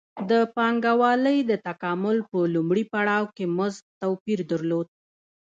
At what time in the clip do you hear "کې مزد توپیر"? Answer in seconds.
3.35-4.39